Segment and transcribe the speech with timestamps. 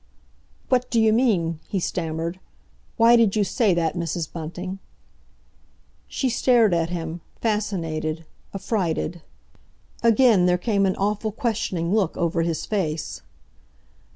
[0.69, 2.39] "What d'you mean?" he stammered.
[2.97, 4.33] "Why did you say that, Mrs.
[4.33, 4.79] Bunting?"
[6.07, 9.21] She stared at him, fascinated, affrighted.
[10.01, 13.21] Again there came an awful questioning look over his face.